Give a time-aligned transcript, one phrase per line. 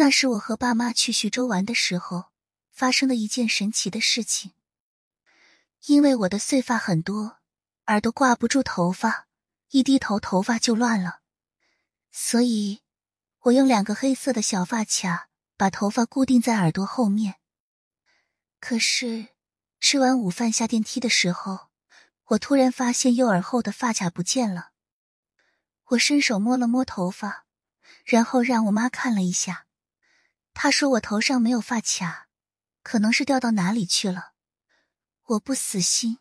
[0.00, 2.30] 那是我和爸妈去徐州玩的时候
[2.70, 4.52] 发生的一件神奇的事情。
[5.88, 7.40] 因为我的碎发很多，
[7.88, 9.28] 耳朵挂不住头发，
[9.72, 11.20] 一低头头发就乱了，
[12.10, 12.80] 所以
[13.40, 15.28] 我用两个黑色的小发卡
[15.58, 17.34] 把头发固定在耳朵后面。
[18.58, 19.28] 可是
[19.80, 21.68] 吃完午饭下电梯的时候，
[22.28, 24.70] 我突然发现右耳后的发卡不见了。
[25.88, 27.44] 我伸手摸了摸头发，
[28.06, 29.66] 然后让我妈看了一下。
[30.52, 32.28] 他说我头上没有发卡，
[32.82, 34.32] 可能是掉到哪里去了。
[35.24, 36.18] 我不死心，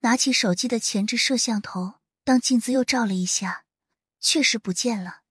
[0.00, 3.64] 拿起手机的前置摄像头当镜子又照了一下，
[4.20, 5.22] 确实不见了。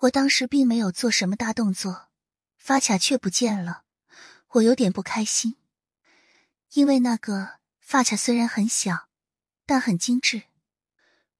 [0.00, 2.10] 我当时并没有做什么大动作，
[2.58, 3.84] 发卡却不见了，
[4.48, 5.56] 我有点不开心，
[6.74, 9.08] 因为那个发卡虽然很小，
[9.64, 10.42] 但很精致。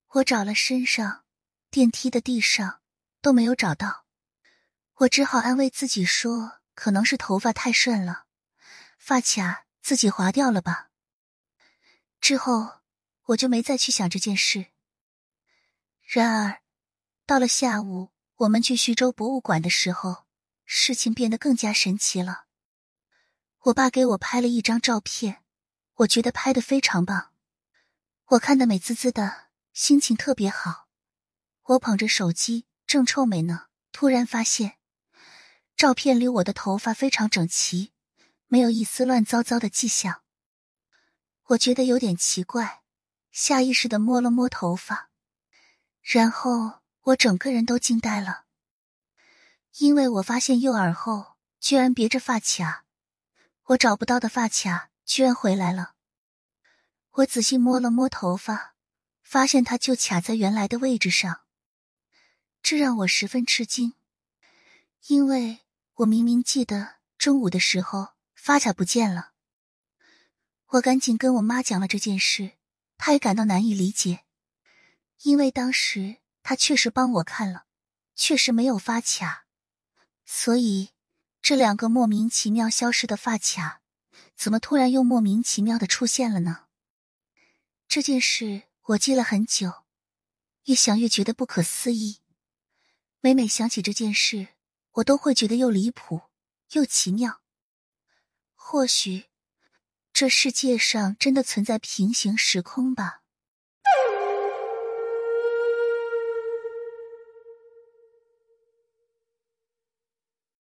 [0.09, 1.24] 我找了身上、
[1.71, 2.80] 电梯的地上
[3.21, 4.03] 都没有找到，
[4.98, 8.26] 我只好安慰自己说，可能是头发太顺了，
[8.96, 10.90] 发卡自己划掉了吧。
[12.20, 12.80] 之后
[13.24, 14.66] 我就没再去想这件事。
[16.01, 16.62] 然而，
[17.26, 20.26] 到了下午，我们去徐州博物馆的时候，
[20.64, 22.45] 事情变得更加神奇了。
[23.62, 25.42] 我爸给我拍了一张照片，
[25.95, 27.32] 我觉得拍的非常棒，
[28.26, 29.45] 我看的美滋滋的。
[29.73, 30.88] 心情特别好，
[31.64, 34.79] 我捧着手机正臭美呢，突然发现
[35.85, 37.93] 照片里我的头发非常整齐，
[38.46, 40.23] 没有一丝乱糟糟的迹象。
[41.49, 42.80] 我觉得有点奇怪，
[43.30, 45.10] 下意识的摸了摸头发，
[46.01, 48.46] 然后我整个人都惊呆了，
[49.76, 52.87] 因为我发现右耳后居然别着发卡，
[53.65, 55.96] 我找不到的发卡居然回来了。
[57.10, 58.73] 我仔细摸了摸头发。
[59.23, 61.43] 发现它就卡在原来的位置上，
[62.63, 63.93] 这让我十分吃惊，
[65.09, 65.60] 因为
[65.97, 69.32] 我明明记得中午的时候发卡不见了。
[70.66, 72.52] 我赶紧跟我妈讲了这件事，
[72.98, 74.24] 她也感到难以理解，
[75.22, 77.66] 因为当时她确实帮我看了，
[78.14, 79.46] 确实没有发卡，
[80.24, 80.91] 所以
[81.41, 83.82] 这两个莫名其妙消失的发卡，
[84.34, 86.64] 怎么突然又莫名其妙的出现了呢？
[87.88, 88.62] 这件事。
[88.88, 89.84] 我记了很久，
[90.64, 92.19] 越想越觉得不可思议。
[93.22, 94.48] 每每想起这件事，
[94.94, 96.22] 我都会觉得又离谱
[96.72, 97.41] 又奇妙。
[98.55, 99.25] 或许，
[100.12, 103.23] 这世界上真的存在平行时空吧。